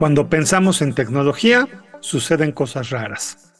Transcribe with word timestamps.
Cuando 0.00 0.30
pensamos 0.30 0.80
en 0.80 0.94
tecnología, 0.94 1.68
suceden 2.00 2.52
cosas 2.52 2.88
raras. 2.88 3.52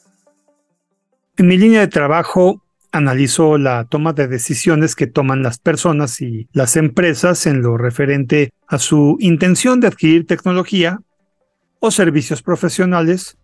En 1.37 1.48
mi 1.48 1.59
línea 1.59 1.80
de 1.80 1.89
trabajo 1.89 2.62
analizo 2.93 3.59
la 3.59 3.85
toma 3.85 4.14
de 4.14 4.27
decisiones 4.27 4.96
que 4.96 5.07
toman 5.07 5.43
las 5.43 5.59
personas 5.59 6.23
y 6.23 6.48
las 6.55 6.77
empresas 6.77 7.45
en 7.45 7.61
lo 7.61 7.77
referente 7.77 8.55
a 8.66 8.79
su 8.79 9.18
intención 9.21 9.80
de 9.80 9.89
adquirir 9.89 10.27
tecnología 10.27 11.00
o 11.79 11.91
servicios 11.91 12.41
profesionales 12.41 13.36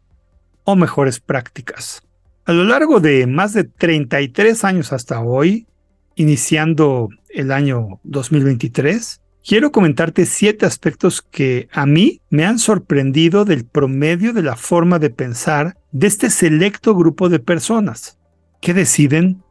o 0.65 0.75
mejores 0.75 1.21
prácticas. 1.21 2.03
A 2.47 2.55
lo 2.55 2.65
largo 2.65 2.99
de 2.99 3.27
más 3.27 3.53
de 3.53 3.65
33 3.65 4.65
años 4.65 4.95
hasta 4.95 5.21
hoy, 5.21 5.67
iniciando 6.15 7.11
el 7.29 7.53
año 7.53 8.01
2023, 8.05 9.21
quiero 9.47 9.71
comentarte 9.71 10.27
siete 10.27 10.67
aspectos 10.67 11.23
que 11.23 11.69
a 11.73 11.87
mí 11.87 12.21
me 12.31 12.45
han 12.45 12.59
sorprendido 12.59 13.45
del 13.45 13.65
promedio 13.65 14.33
de 14.33 14.43
la 14.43 14.57
forma 14.57 14.99
de 14.99 15.11
pensar 15.11 15.79
de 15.93 16.09
este 16.09 16.31
selecto 16.31 16.95
grupo 16.95 17.29
de 17.29 17.39
personas. 17.39 18.19
¿Qué 18.61 18.75
deciden? 18.75 19.43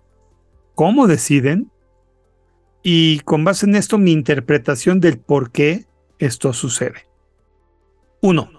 ¿Cómo 0.76 1.08
deciden? 1.08 1.72
Y 2.84 3.20
con 3.22 3.44
base 3.46 3.66
en 3.66 3.76
esto 3.76 3.98
mi 3.98 4.12
interpretación 4.12 5.00
del 5.00 5.18
por 5.18 5.52
qué 5.52 5.86
esto 6.20 6.54
sucede. 6.54 7.08
1. 8.22 8.52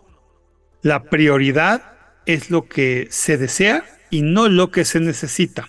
La 0.82 1.04
prioridad 1.04 1.82
es 2.24 2.50
lo 2.50 2.66
que 2.66 3.08
se 3.10 3.36
desea 3.36 3.84
y 4.10 4.22
no 4.22 4.48
lo 4.48 4.70
que 4.70 4.84
se 4.84 5.00
necesita. 5.00 5.68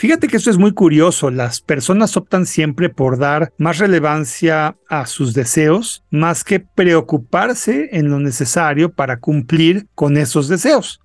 Fíjate 0.00 0.28
que 0.28 0.38
esto 0.38 0.48
es 0.48 0.56
muy 0.56 0.72
curioso. 0.72 1.30
Las 1.30 1.60
personas 1.60 2.16
optan 2.16 2.46
siempre 2.46 2.88
por 2.88 3.18
dar 3.18 3.52
más 3.58 3.76
relevancia 3.76 4.78
a 4.88 5.04
sus 5.04 5.34
deseos 5.34 6.04
más 6.10 6.42
que 6.42 6.58
preocuparse 6.58 7.90
en 7.92 8.08
lo 8.08 8.18
necesario 8.18 8.90
para 8.94 9.18
cumplir 9.18 9.88
con 9.94 10.16
esos 10.16 10.48
deseos. 10.48 11.02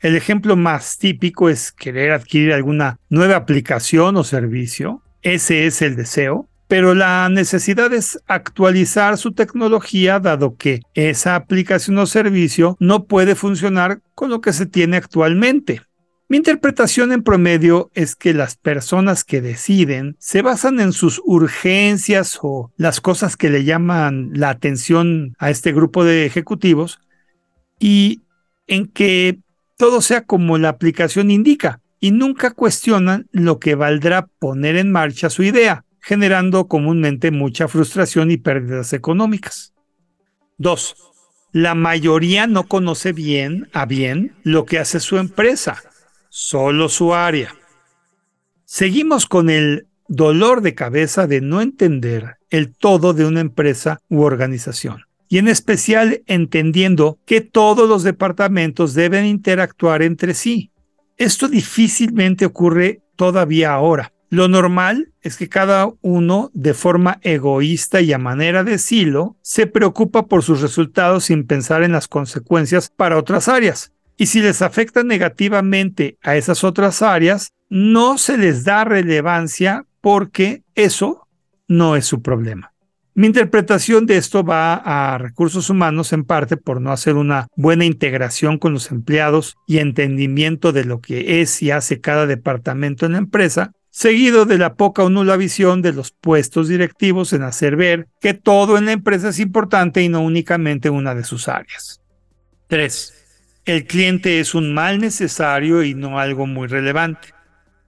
El 0.00 0.16
ejemplo 0.16 0.56
más 0.56 0.96
típico 0.96 1.50
es 1.50 1.72
querer 1.72 2.12
adquirir 2.12 2.54
alguna 2.54 2.98
nueva 3.10 3.36
aplicación 3.36 4.16
o 4.16 4.24
servicio. 4.24 5.02
Ese 5.20 5.66
es 5.66 5.82
el 5.82 5.94
deseo. 5.94 6.48
Pero 6.68 6.94
la 6.94 7.28
necesidad 7.28 7.92
es 7.92 8.18
actualizar 8.26 9.18
su 9.18 9.32
tecnología 9.32 10.20
dado 10.20 10.56
que 10.56 10.80
esa 10.94 11.34
aplicación 11.34 11.98
o 11.98 12.06
servicio 12.06 12.78
no 12.80 13.04
puede 13.04 13.34
funcionar 13.34 14.00
con 14.14 14.30
lo 14.30 14.40
que 14.40 14.54
se 14.54 14.64
tiene 14.64 14.96
actualmente. 14.96 15.82
Mi 16.28 16.38
interpretación 16.38 17.12
en 17.12 17.22
promedio 17.22 17.92
es 17.94 18.16
que 18.16 18.34
las 18.34 18.56
personas 18.56 19.22
que 19.22 19.40
deciden 19.40 20.16
se 20.18 20.42
basan 20.42 20.80
en 20.80 20.92
sus 20.92 21.22
urgencias 21.24 22.40
o 22.42 22.72
las 22.76 23.00
cosas 23.00 23.36
que 23.36 23.48
le 23.48 23.62
llaman 23.62 24.30
la 24.34 24.50
atención 24.50 25.36
a 25.38 25.50
este 25.50 25.72
grupo 25.72 26.04
de 26.04 26.26
ejecutivos 26.26 26.98
y 27.78 28.22
en 28.66 28.88
que 28.88 29.38
todo 29.76 30.00
sea 30.00 30.24
como 30.24 30.58
la 30.58 30.70
aplicación 30.70 31.30
indica 31.30 31.80
y 32.00 32.10
nunca 32.10 32.50
cuestionan 32.50 33.28
lo 33.30 33.60
que 33.60 33.76
valdrá 33.76 34.26
poner 34.40 34.76
en 34.76 34.90
marcha 34.90 35.30
su 35.30 35.44
idea, 35.44 35.84
generando 36.00 36.66
comúnmente 36.66 37.30
mucha 37.30 37.68
frustración 37.68 38.32
y 38.32 38.36
pérdidas 38.36 38.92
económicas. 38.92 39.74
2. 40.58 40.96
La 41.52 41.76
mayoría 41.76 42.48
no 42.48 42.64
conoce 42.66 43.12
bien 43.12 43.68
a 43.72 43.86
bien 43.86 44.34
lo 44.42 44.64
que 44.64 44.80
hace 44.80 44.98
su 44.98 45.18
empresa 45.18 45.84
solo 46.38 46.90
su 46.90 47.14
área. 47.14 47.54
Seguimos 48.66 49.24
con 49.24 49.48
el 49.48 49.86
dolor 50.06 50.60
de 50.60 50.74
cabeza 50.74 51.26
de 51.26 51.40
no 51.40 51.62
entender 51.62 52.36
el 52.50 52.76
todo 52.76 53.14
de 53.14 53.24
una 53.24 53.40
empresa 53.40 54.02
u 54.10 54.20
organización. 54.20 55.04
Y 55.28 55.38
en 55.38 55.48
especial 55.48 56.22
entendiendo 56.26 57.18
que 57.24 57.40
todos 57.40 57.88
los 57.88 58.02
departamentos 58.02 58.92
deben 58.92 59.24
interactuar 59.24 60.02
entre 60.02 60.34
sí. 60.34 60.72
Esto 61.16 61.48
difícilmente 61.48 62.44
ocurre 62.44 63.00
todavía 63.16 63.72
ahora. 63.72 64.12
Lo 64.28 64.46
normal 64.46 65.14
es 65.22 65.38
que 65.38 65.48
cada 65.48 65.90
uno, 66.02 66.50
de 66.52 66.74
forma 66.74 67.18
egoísta 67.22 68.02
y 68.02 68.12
a 68.12 68.18
manera 68.18 68.62
de 68.62 68.76
silo, 68.76 69.38
se 69.40 69.66
preocupa 69.66 70.26
por 70.26 70.42
sus 70.42 70.60
resultados 70.60 71.24
sin 71.24 71.46
pensar 71.46 71.82
en 71.82 71.92
las 71.92 72.08
consecuencias 72.08 72.92
para 72.94 73.16
otras 73.16 73.48
áreas. 73.48 73.95
Y 74.16 74.26
si 74.26 74.40
les 74.40 74.62
afecta 74.62 75.02
negativamente 75.02 76.16
a 76.22 76.36
esas 76.36 76.64
otras 76.64 77.02
áreas, 77.02 77.52
no 77.68 78.16
se 78.16 78.38
les 78.38 78.64
da 78.64 78.84
relevancia 78.84 79.84
porque 80.00 80.62
eso 80.74 81.26
no 81.68 81.96
es 81.96 82.06
su 82.06 82.22
problema. 82.22 82.72
Mi 83.14 83.26
interpretación 83.26 84.04
de 84.04 84.18
esto 84.18 84.44
va 84.44 84.74
a 84.74 85.16
recursos 85.16 85.70
humanos 85.70 86.12
en 86.12 86.24
parte 86.24 86.58
por 86.58 86.82
no 86.82 86.92
hacer 86.92 87.16
una 87.16 87.48
buena 87.56 87.86
integración 87.86 88.58
con 88.58 88.74
los 88.74 88.90
empleados 88.90 89.56
y 89.66 89.78
entendimiento 89.78 90.72
de 90.72 90.84
lo 90.84 91.00
que 91.00 91.40
es 91.40 91.62
y 91.62 91.70
hace 91.70 92.00
cada 92.00 92.26
departamento 92.26 93.06
en 93.06 93.12
la 93.12 93.18
empresa, 93.18 93.72
seguido 93.90 94.44
de 94.44 94.58
la 94.58 94.74
poca 94.74 95.02
o 95.02 95.08
nula 95.08 95.38
visión 95.38 95.80
de 95.80 95.94
los 95.94 96.12
puestos 96.12 96.68
directivos 96.68 97.32
en 97.32 97.42
hacer 97.42 97.76
ver 97.76 98.06
que 98.20 98.34
todo 98.34 98.76
en 98.76 98.84
la 98.84 98.92
empresa 98.92 99.30
es 99.30 99.40
importante 99.40 100.02
y 100.02 100.10
no 100.10 100.20
únicamente 100.20 100.90
una 100.90 101.14
de 101.14 101.24
sus 101.24 101.48
áreas. 101.48 102.02
3 102.68 103.15
el 103.66 103.84
cliente 103.84 104.40
es 104.40 104.54
un 104.54 104.72
mal 104.72 105.00
necesario 105.00 105.82
y 105.82 105.94
no 105.94 106.18
algo 106.18 106.46
muy 106.46 106.68
relevante. 106.68 107.28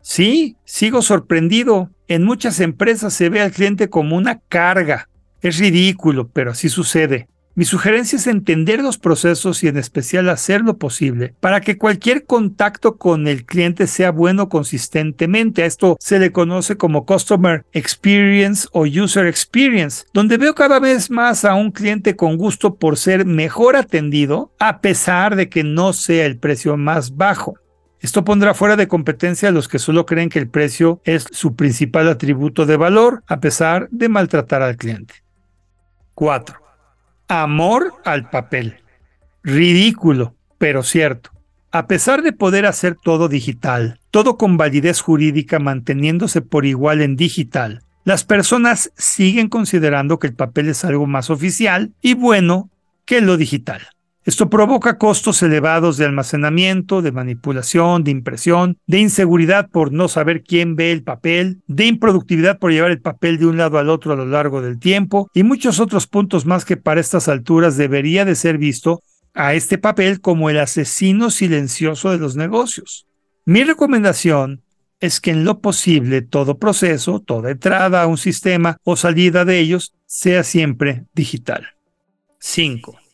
Sí, 0.03 0.57
sigo 0.65 1.03
sorprendido. 1.03 1.91
En 2.09 2.25
muchas 2.25 2.61
empresas 2.61 3.15
se 3.15 3.29
ve 3.29 3.41
al 3.41 3.53
cliente 3.53 3.89
como 3.89 4.17
una 4.17 4.41
carga. 4.49 5.09
Es 5.41 5.59
ridículo, 5.59 6.29
pero 6.29 6.51
así 6.51 6.69
sucede. 6.69 7.29
Mi 7.59 7.65
sugerencia 7.65 8.15
es 8.15 8.29
entender 8.29 8.81
los 8.85 8.99
procesos 8.99 9.65
y 9.65 9.67
en 9.67 9.79
especial 9.79 10.29
hacer 10.29 10.61
lo 10.61 10.79
posible 10.79 11.35
para 11.41 11.61
que 11.61 11.77
cualquier 11.77 12.25
contacto 12.25 12.99
con 12.99 13.27
el 13.27 13.47
cliente 13.47 13.89
sea 13.89 14.13
bueno 14.13 14.49
consistentemente. 14.49 15.65
A 15.65 15.67
esto 15.67 15.97
se 15.99 16.21
le 16.21 16.31
conoce 16.31 16.77
como 16.77 17.05
Customer 17.05 17.67
Experience 17.73 18.69
o 18.71 18.83
User 18.83 19.27
Experience, 19.27 20.05
donde 20.13 20.37
veo 20.37 20.55
cada 20.55 20.79
vez 20.79 21.11
más 21.11 21.45
a 21.45 21.57
un 21.57 21.73
cliente 21.73 22.15
con 22.15 22.37
gusto 22.37 22.77
por 22.77 22.97
ser 22.97 23.27
mejor 23.27 23.75
atendido 23.75 24.53
a 24.61 24.81
pesar 24.81 25.35
de 25.35 25.49
que 25.49 25.65
no 25.65 25.93
sea 25.93 26.27
el 26.27 26.39
precio 26.39 26.77
más 26.77 27.17
bajo. 27.17 27.59
Esto 27.99 28.25
pondrá 28.25 28.55
fuera 28.55 28.77
de 28.77 28.87
competencia 28.87 29.49
a 29.49 29.53
los 29.53 29.67
que 29.67 29.81
solo 29.81 30.07
creen 30.07 30.29
que 30.29 30.39
el 30.39 30.49
precio 30.49 31.01
es 31.03 31.27
su 31.33 31.57
principal 31.57 32.07
atributo 32.07 32.67
de 32.67 32.77
valor, 32.77 33.25
a 33.27 33.41
pesar 33.41 33.89
de 33.91 34.09
maltratar 34.09 34.63
al 34.63 34.77
cliente. 34.77 35.25
4 36.15 36.68
amor 37.29 37.95
al 38.05 38.31
papel. 38.31 38.77
Ridículo, 39.43 40.35
pero 40.59 40.83
cierto. 40.83 41.31
A 41.71 41.87
pesar 41.87 42.23
de 42.23 42.33
poder 42.33 42.65
hacer 42.67 42.97
todo 42.97 43.29
digital, 43.29 44.01
todo 44.11 44.39
con 44.39 44.57
validez 44.57 45.03
jurídica 45.03 45.59
manteniéndose 45.59 46.41
por 46.41 46.65
igual 46.65 47.03
en 47.03 47.15
digital, 47.15 47.83
las 48.05 48.25
personas 48.25 48.91
siguen 48.97 49.49
considerando 49.49 50.19
que 50.19 50.29
el 50.29 50.35
papel 50.35 50.69
es 50.71 50.85
algo 50.85 51.07
más 51.07 51.29
oficial 51.29 51.93
y 52.01 52.15
bueno 52.15 52.71
que 53.05 53.21
lo 53.21 53.37
digital. 53.37 53.83
Esto 54.29 54.51
provoca 54.51 54.99
costos 54.99 55.43
elevados 55.43 55.97
de 55.97 56.05
almacenamiento, 56.05 57.01
de 57.01 57.13
manipulación, 57.13 58.05
de 58.05 58.11
impresión, 58.11 58.77
de 58.87 58.99
inseguridad 58.99 59.71
por 59.71 59.91
no 59.91 60.07
saber 60.07 60.43
quién 60.43 60.77
ve 60.77 60.93
el 60.93 61.03
papel, 61.03 61.63
de 61.67 61.87
improductividad 61.87 62.59
por 62.59 62.71
llevar 62.71 62.91
el 62.91 63.01
papel 63.01 63.39
de 63.39 63.47
un 63.47 63.57
lado 63.57 63.79
al 63.79 63.89
otro 63.89 64.13
a 64.13 64.17
lo 64.17 64.27
largo 64.27 64.61
del 64.61 64.79
tiempo 64.79 65.31
y 65.33 65.45
muchos 65.45 65.81
otros 65.81 66.07
puntos 66.07 66.45
más 66.45 66.67
que 66.67 66.77
para 66.77 67.01
estas 67.01 67.27
alturas 67.27 67.79
debería 67.79 68.27
de 68.27 68.35
ser 68.35 68.59
visto 68.59 69.01
a 69.33 69.55
este 69.55 69.79
papel 69.79 70.21
como 70.21 70.51
el 70.51 70.59
asesino 70.59 71.31
silencioso 71.31 72.11
de 72.11 72.19
los 72.19 72.37
negocios. 72.37 73.07
Mi 73.47 73.65
recomendación 73.65 74.61
es 75.01 75.23
que 75.23 75.31
en 75.31 75.45
lo 75.47 75.61
posible 75.61 76.21
todo 76.21 76.59
proceso, 76.59 77.21
toda 77.21 77.51
entrada 77.51 78.03
a 78.03 78.07
un 78.07 78.19
sistema 78.19 78.77
o 78.85 78.95
salida 78.95 79.47
de 79.47 79.59
ellos 79.59 79.95
sea 80.05 80.45
siempre 80.45 81.07
digital. 81.15 81.69
5 82.41 83.08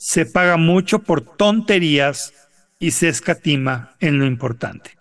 se 0.00 0.24
paga 0.24 0.56
mucho 0.56 1.00
por 1.00 1.20
tonterías 1.20 2.32
y 2.78 2.92
se 2.92 3.10
escatima 3.10 3.96
en 4.00 4.18
lo 4.18 4.24
importante. 4.24 4.92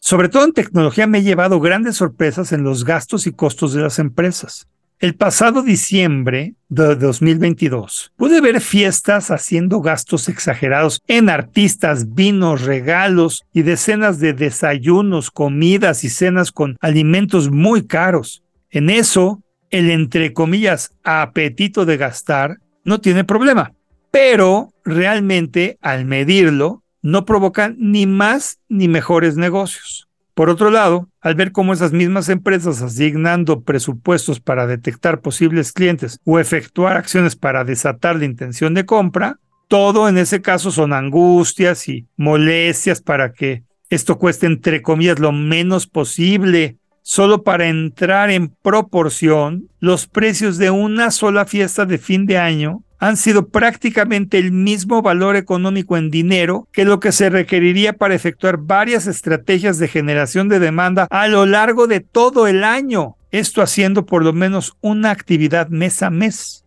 Sobre 0.00 0.28
todo 0.28 0.44
en 0.44 0.52
tecnología 0.52 1.06
me 1.06 1.18
he 1.18 1.22
llevado 1.22 1.60
grandes 1.60 1.96
sorpresas 1.96 2.52
en 2.52 2.62
los 2.62 2.84
gastos 2.84 3.26
y 3.26 3.32
costos 3.32 3.72
de 3.72 3.80
las 3.80 3.98
empresas. 3.98 4.68
El 4.98 5.14
pasado 5.14 5.62
diciembre 5.62 6.56
de 6.68 6.94
2022 6.94 8.12
pude 8.14 8.42
ver 8.42 8.60
fiestas 8.60 9.30
haciendo 9.30 9.80
gastos 9.80 10.28
exagerados 10.28 11.00
en 11.08 11.30
artistas, 11.30 12.12
vinos, 12.12 12.60
regalos 12.60 13.44
y 13.54 13.62
decenas 13.62 14.18
de 14.18 14.34
desayunos, 14.34 15.30
comidas 15.30 16.04
y 16.04 16.10
cenas 16.10 16.52
con 16.52 16.76
alimentos 16.82 17.50
muy 17.50 17.86
caros. 17.86 18.42
En 18.68 18.90
eso, 18.90 19.42
el 19.70 19.90
entre 19.90 20.34
comillas 20.34 20.92
apetito 21.02 21.86
de 21.86 21.96
gastar 21.96 22.58
no 22.84 23.00
tiene 23.00 23.24
problema 23.24 23.72
pero 24.12 24.72
realmente 24.84 25.78
al 25.80 26.04
medirlo 26.04 26.84
no 27.00 27.24
provocan 27.24 27.74
ni 27.78 28.06
más 28.06 28.60
ni 28.68 28.86
mejores 28.86 29.36
negocios. 29.36 30.08
Por 30.34 30.48
otro 30.48 30.70
lado, 30.70 31.08
al 31.20 31.34
ver 31.34 31.50
cómo 31.50 31.72
esas 31.72 31.92
mismas 31.92 32.28
empresas 32.28 32.80
asignando 32.80 33.62
presupuestos 33.62 34.38
para 34.38 34.66
detectar 34.66 35.20
posibles 35.20 35.72
clientes 35.72 36.20
o 36.24 36.38
efectuar 36.38 36.96
acciones 36.96 37.36
para 37.36 37.64
desatar 37.64 38.16
la 38.16 38.24
intención 38.24 38.74
de 38.74 38.86
compra, 38.86 39.40
todo 39.66 40.08
en 40.08 40.18
ese 40.18 40.42
caso 40.42 40.70
son 40.70 40.92
angustias 40.92 41.88
y 41.88 42.06
molestias 42.16 43.00
para 43.00 43.32
que 43.32 43.64
esto 43.90 44.18
cueste 44.18 44.46
entre 44.46 44.82
comillas 44.82 45.18
lo 45.18 45.32
menos 45.32 45.86
posible. 45.86 46.76
Solo 47.02 47.42
para 47.42 47.66
entrar 47.66 48.30
en 48.30 48.48
proporción, 48.48 49.68
los 49.80 50.06
precios 50.06 50.56
de 50.56 50.70
una 50.70 51.10
sola 51.10 51.46
fiesta 51.46 51.84
de 51.84 51.98
fin 51.98 52.26
de 52.26 52.38
año 52.38 52.84
han 53.02 53.16
sido 53.16 53.48
prácticamente 53.48 54.38
el 54.38 54.52
mismo 54.52 55.02
valor 55.02 55.34
económico 55.34 55.96
en 55.96 56.08
dinero 56.08 56.68
que 56.70 56.84
lo 56.84 57.00
que 57.00 57.10
se 57.10 57.30
requeriría 57.30 57.94
para 57.94 58.14
efectuar 58.14 58.58
varias 58.58 59.08
estrategias 59.08 59.78
de 59.78 59.88
generación 59.88 60.48
de 60.48 60.60
demanda 60.60 61.08
a 61.10 61.26
lo 61.26 61.44
largo 61.44 61.88
de 61.88 61.98
todo 61.98 62.46
el 62.46 62.62
año, 62.62 63.16
esto 63.32 63.60
haciendo 63.60 64.06
por 64.06 64.22
lo 64.22 64.32
menos 64.32 64.74
una 64.82 65.10
actividad 65.10 65.66
mes 65.66 66.00
a 66.04 66.10
mes. 66.10 66.64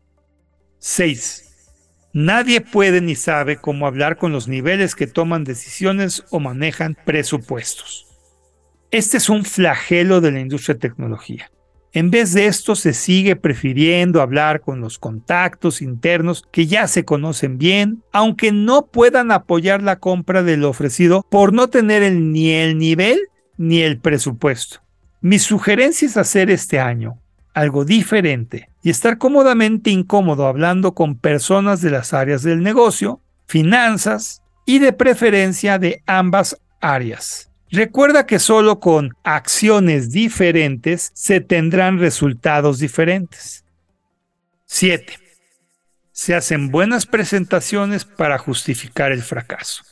6. 0.79 1.45
Nadie 2.11 2.59
puede 2.59 2.99
ni 2.99 3.15
sabe 3.15 3.55
cómo 3.55 3.87
hablar 3.87 4.17
con 4.17 4.33
los 4.33 4.49
niveles 4.49 4.93
que 4.93 5.07
toman 5.07 5.45
decisiones 5.45 6.25
o 6.31 6.41
manejan 6.41 6.97
presupuestos. 7.05 8.07
Este 8.91 9.15
es 9.15 9.29
un 9.29 9.45
flagelo 9.45 10.19
de 10.19 10.33
la 10.33 10.41
industria 10.41 10.73
de 10.73 10.81
tecnología. 10.81 11.49
En 11.95 12.11
vez 12.11 12.33
de 12.33 12.47
esto, 12.47 12.75
se 12.75 12.93
sigue 12.93 13.37
prefiriendo 13.37 14.21
hablar 14.21 14.59
con 14.59 14.81
los 14.81 14.99
contactos 14.99 15.81
internos 15.81 16.43
que 16.51 16.67
ya 16.67 16.89
se 16.89 17.05
conocen 17.05 17.57
bien, 17.57 18.03
aunque 18.11 18.51
no 18.51 18.87
puedan 18.87 19.31
apoyar 19.31 19.81
la 19.81 19.97
compra 19.99 20.43
del 20.43 20.65
ofrecido 20.65 21.25
por 21.31 21.53
no 21.53 21.69
tener 21.69 22.11
ni 22.11 22.51
el 22.51 22.77
nivel 22.77 23.17
ni 23.57 23.79
el 23.79 23.97
presupuesto. 23.97 24.81
Mi 25.21 25.39
sugerencia 25.39 26.05
es 26.05 26.17
hacer 26.17 26.51
este 26.51 26.81
año 26.81 27.21
algo 27.53 27.85
diferente 27.85 28.67
y 28.83 28.89
estar 28.89 29.17
cómodamente 29.17 29.89
incómodo 29.89 30.47
hablando 30.47 30.95
con 30.95 31.17
personas 31.17 31.79
de 31.79 31.91
las 31.91 32.13
áreas 32.13 32.43
del 32.43 32.61
negocio, 32.61 33.21
finanzas 33.47 34.41
y 34.65 34.79
de 34.79 34.91
preferencia 34.91 35.79
de 35.79 36.03
ambas 36.05 36.59
áreas. 36.81 37.49
Recuerda 37.75 38.25
que 38.25 38.39
solo 38.39 38.79
con 38.79 39.17
acciones 39.25 40.09
diferentes 40.09 41.11
se 41.13 41.41
tendrán 41.41 41.99
resultados 41.99 42.79
diferentes. 42.79 43.65
7. 44.65 45.19
Se 46.13 46.35
hacen 46.35 46.71
buenas 46.71 47.05
presentaciones 47.05 48.05
para 48.05 48.37
justificar 48.37 49.11
el 49.11 49.21
fracaso. 49.21 49.83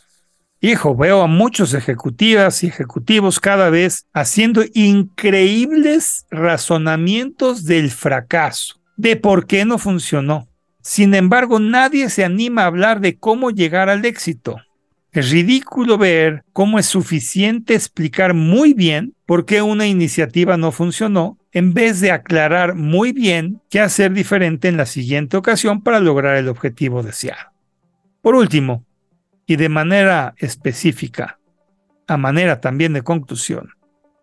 Hijo, 0.61 0.95
veo 0.95 1.23
a 1.23 1.27
muchos 1.27 1.73
ejecutivas 1.73 2.63
y 2.63 2.67
ejecutivos 2.67 3.41
cada 3.41 3.69
vez 3.69 4.05
haciendo 4.13 4.63
increíbles 4.73 6.25
razonamientos 6.31 7.65
del 7.65 7.91
fracaso, 7.91 8.75
de 8.95 9.17
por 9.17 9.45
qué 9.45 9.65
no 9.65 9.77
funcionó. 9.77 10.47
Sin 10.81 11.13
embargo, 11.13 11.59
nadie 11.59 12.09
se 12.09 12.23
anima 12.23 12.63
a 12.63 12.67
hablar 12.67 13.01
de 13.01 13.17
cómo 13.17 13.51
llegar 13.51 13.89
al 13.89 14.05
éxito. 14.05 14.55
Es 15.13 15.29
ridículo 15.29 15.99
ver 15.99 16.43
cómo 16.53 16.79
es 16.79 16.87
suficiente 16.87 17.75
explicar 17.75 18.33
muy 18.33 18.73
bien 18.73 19.13
por 19.27 19.45
qué 19.45 19.61
una 19.61 19.85
iniciativa 19.85 20.57
no 20.57 20.71
funcionó 20.71 21.37
en 21.51 21.75
vez 21.75 22.01
de 22.01 22.11
aclarar 22.11 22.73
muy 22.73 23.11
bien 23.13 23.61
qué 23.69 23.79
hacer 23.79 24.11
diferente 24.11 24.69
en 24.69 24.77
la 24.77 24.87
siguiente 24.87 25.37
ocasión 25.37 25.83
para 25.83 25.99
lograr 25.99 26.35
el 26.37 26.49
objetivo 26.49 27.03
deseado. 27.03 27.51
Por 28.23 28.33
último, 28.33 28.85
y 29.45 29.55
de 29.55 29.69
manera 29.69 30.33
específica, 30.37 31.39
a 32.07 32.17
manera 32.17 32.59
también 32.59 32.93
de 32.93 33.03
conclusión, 33.03 33.69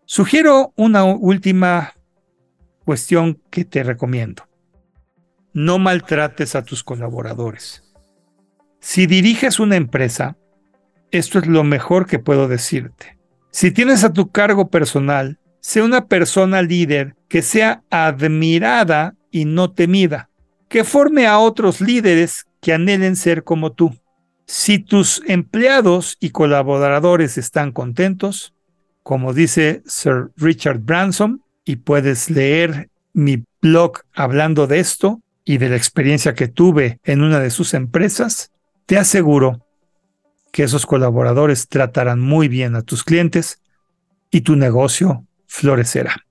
sugiero 0.07 0.73
una 0.75 1.05
última 1.05 1.93
cuestión 2.85 3.41
que 3.51 3.65
te 3.65 3.85
recomiendo. 3.85 4.43
No 5.53 5.79
maltrates 5.79 6.57
a 6.57 6.65
tus 6.65 6.83
colaboradores. 6.83 7.85
Si 8.81 9.07
diriges 9.07 9.61
una 9.61 9.77
empresa, 9.77 10.37
esto 11.11 11.39
es 11.39 11.47
lo 11.47 11.65
mejor 11.65 12.07
que 12.07 12.19
puedo 12.19 12.49
decirte. 12.49 13.19
Si 13.51 13.71
tienes 13.71 14.05
a 14.05 14.13
tu 14.13 14.31
cargo 14.31 14.69
personal, 14.69 15.39
sé 15.61 15.83
una 15.83 16.07
persona 16.07 16.63
líder 16.63 17.17
que 17.29 17.43
sea 17.43 17.83
admirada 17.91 19.15
y 19.31 19.45
no 19.45 19.73
temida, 19.73 20.31
que 20.69 20.85
forme 20.85 21.27
a 21.27 21.39
otros 21.39 21.81
líderes 21.81 22.47
que 22.61 22.73
anhelen 22.73 23.17
ser 23.17 23.45
como 23.45 23.73
tú. 23.73 23.97
Si 24.47 24.79
tus 24.79 25.23
empleados 25.27 26.17
y 26.21 26.31
colaboradores 26.31 27.39
están 27.39 27.73
contentos, 27.73 28.55
como 29.03 29.33
dice 29.33 29.83
Sir 29.87 30.31
Richard 30.37 30.81
Branson, 30.81 31.43
y 31.65 31.77
puedes 31.77 32.31
leer 32.31 32.89
mi 33.13 33.45
blog 33.61 34.01
hablando 34.15 34.67
de 34.67 34.81
esto 34.81 35.21
y 35.45 35.59
de 35.59 35.69
la 35.69 35.77
experiencia 35.77 36.35
que 36.35 36.49
tuve 36.49 36.99
en 37.05 37.23
una 37.23 37.41
de 37.41 37.51
sus 37.51 37.75
empresas, 37.75 38.51
te 38.87 38.99
aseguro 38.99 39.67
que 40.53 40.63
esos 40.65 40.87
colaboradores 40.87 41.69
tratarán 41.69 42.21
muy 42.21 42.49
bien 42.49 42.77
a 42.77 42.83
tus 42.83 43.05
clientes 43.05 43.63
y 44.31 44.43
tu 44.43 44.57
negocio 44.57 45.27
florecerá. 45.47 46.25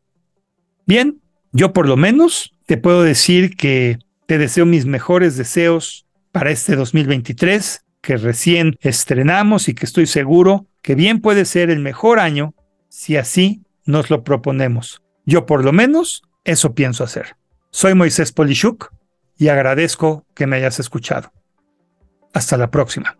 Bien, 0.85 1.21
yo 1.51 1.73
por 1.73 1.87
lo 1.87 1.97
menos 1.97 2.55
te 2.65 2.77
puedo 2.77 3.03
decir 3.03 3.55
que 3.55 3.99
te 4.25 4.37
deseo 4.37 4.65
mis 4.65 4.85
mejores 4.85 5.37
deseos 5.37 6.05
para 6.31 6.51
este 6.51 6.75
2023 6.75 7.83
que 8.01 8.17
recién 8.17 8.77
estrenamos 8.81 9.67
y 9.67 9.73
que 9.73 9.85
estoy 9.85 10.05
seguro 10.05 10.67
que 10.81 10.95
bien 10.95 11.21
puede 11.21 11.45
ser 11.45 11.69
el 11.69 11.79
mejor 11.79 12.19
año 12.19 12.53
si 12.87 13.17
así 13.17 13.63
nos 13.85 14.09
lo 14.09 14.23
proponemos. 14.23 15.01
Yo 15.25 15.45
por 15.45 15.65
lo 15.65 15.73
menos 15.73 16.23
eso 16.43 16.73
pienso 16.73 17.03
hacer. 17.03 17.35
Soy 17.71 17.93
Moisés 17.93 18.31
Polishuk 18.31 18.91
y 19.37 19.49
agradezco 19.49 20.25
que 20.33 20.47
me 20.47 20.57
hayas 20.57 20.79
escuchado. 20.79 21.31
Hasta 22.33 22.57
la 22.57 22.71
próxima. 22.71 23.17